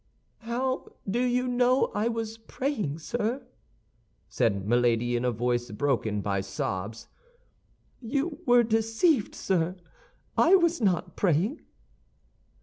[0.39, 3.45] "How do you know I was praying, sir?"
[4.29, 7.07] said Milady, in a voice broken by sobs.
[8.01, 9.75] "You were deceived, sir;
[10.35, 11.61] I was not praying."